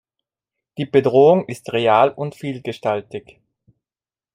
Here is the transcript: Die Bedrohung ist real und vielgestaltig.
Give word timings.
Die 0.79 0.87
Bedrohung 0.87 1.45
ist 1.47 1.71
real 1.73 2.09
und 2.09 2.33
vielgestaltig. 2.33 3.39